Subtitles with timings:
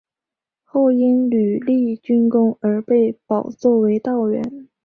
[0.63, 4.67] 后因屡立军功而被保奏为道员。